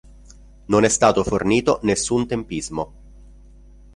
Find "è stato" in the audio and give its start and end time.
0.83-1.23